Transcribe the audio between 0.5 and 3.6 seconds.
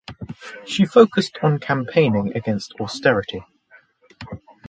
She focused on campaigning against austerity.